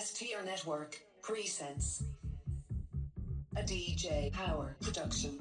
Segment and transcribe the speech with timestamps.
[0.00, 2.04] S T R tier network, Presense.
[3.54, 5.36] A DJ Power production.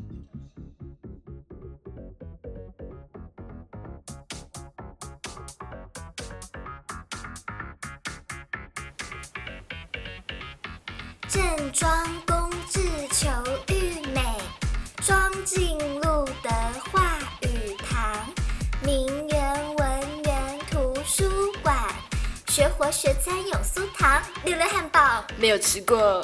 [11.29, 12.81] 正装工字
[13.13, 13.29] 求
[13.69, 14.21] 玉美，
[14.97, 15.98] 装进。
[22.59, 26.21] 学活学餐永酥糖，六六汉堡，没有吃过，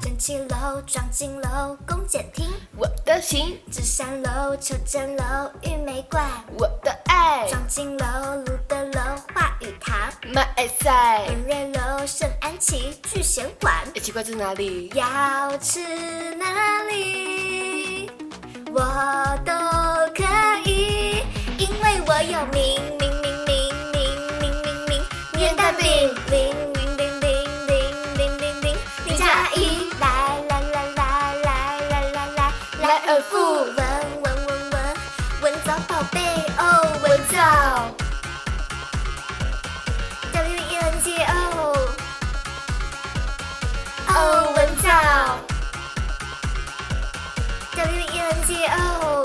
[0.00, 5.24] 蒸汽楼、庄敬楼、公检厅，我的心，芝山楼、秋真楼、
[5.60, 9.00] 玉梅馆，我的爱，庄敬楼、卢德楼、
[9.34, 11.26] 话语堂，马爱赛。
[11.26, 13.74] 文瑞楼、圣安琪聚贤馆。
[13.94, 14.88] 哎，奇怪，这是哪里？
[14.94, 18.10] 要吃哪里，
[18.72, 18.80] 我
[32.90, 34.74] 来来二副，文文文文
[35.42, 36.18] 文藻宝贝
[36.58, 36.60] 哦，
[37.00, 37.36] 文藻
[40.32, 41.30] ，W E N G O。
[44.08, 44.88] 哦，文藻
[47.76, 49.24] ，W E N G O。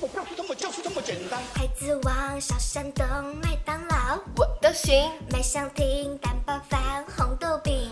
[0.00, 1.38] 就是这么就是这么简单。
[1.54, 3.06] 孩子王、小山东、
[3.44, 7.87] 麦当劳、我都行，麦香亭、蛋包饭、红豆饼、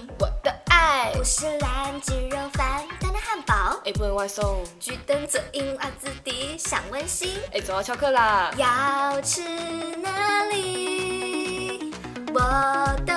[4.14, 4.62] 外送。
[4.80, 7.38] 举灯左营瓦子底，想温馨。
[7.52, 8.52] 哎，总要翘课啦。
[8.56, 9.40] 要吃
[10.02, 11.92] 哪里，
[12.32, 13.12] 我都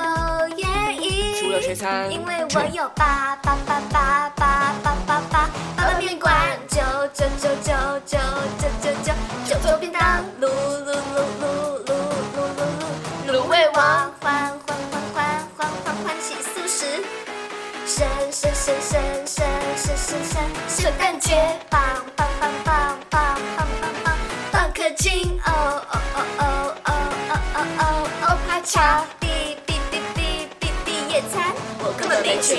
[0.57, 1.35] 愿意。
[1.39, 6.81] 除了学餐因为我有八八八八八八八八八八面馆，九
[7.13, 7.73] 九九九
[8.05, 8.17] 九
[8.59, 9.13] 九九九
[9.47, 10.49] 九九便当，噜噜
[10.85, 11.49] 噜噜
[11.85, 11.91] 噜噜
[12.35, 12.57] 噜
[13.27, 15.17] 噜，卤味王，欢欢欢欢
[15.57, 17.03] 欢欢欢喜素食，
[17.85, 19.18] 神神神神
[21.29, 21.79] 圣诞节，棒
[22.15, 24.17] 棒棒棒棒棒棒棒，
[24.51, 25.49] 棒可金哦
[25.91, 26.43] 哦哦哦
[26.85, 26.91] 哦
[27.29, 27.83] 哦哦哦
[28.23, 30.17] 哦帕恰，哔哔哔哔
[30.59, 31.53] 哔哔野餐，
[31.83, 32.57] 我根本没请。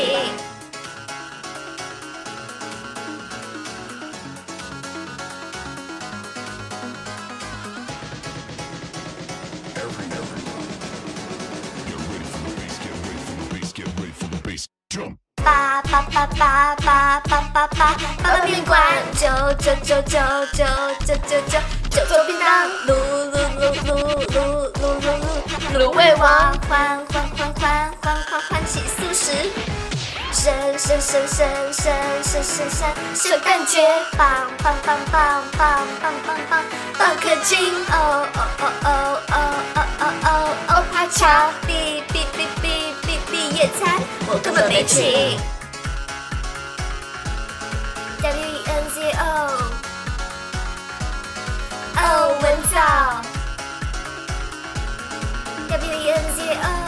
[15.45, 18.81] 八八八八八八八八八八面馆，
[19.15, 19.29] 九
[19.59, 20.19] 九九九
[20.53, 20.65] 九
[21.05, 21.59] 九九九
[21.91, 23.89] 九九便当，噜噜噜噜
[24.27, 25.09] 噜噜噜
[25.73, 26.25] 噜，卤味王，
[26.69, 29.33] 欢欢欢欢欢欢欢喜素食，
[30.33, 31.93] 神神神神神
[32.23, 33.87] 神神神圣诞节，
[34.17, 36.63] 棒棒棒棒棒棒棒棒
[36.99, 38.89] 棒可金，哦哦哦哦
[39.29, 39.35] 哦
[39.75, 42.65] 哦哦哦哦帕恰，哔哔哔哔
[43.03, 44.00] 哔哔野餐，
[44.39, 45.39] 根本没请。
[48.23, 49.25] W E N Z O，
[51.97, 52.77] 哦，文藻。
[55.69, 56.80] W E N Z O。